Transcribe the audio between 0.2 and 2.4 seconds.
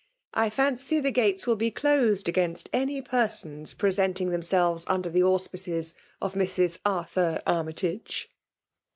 '* I fancy the gates will be cksed